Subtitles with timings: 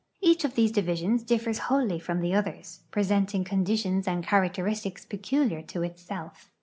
[0.19, 5.61] Each of these divisions differs wholly from the others, presenting con ditions and characteristics peculiar
[5.61, 6.49] to itself.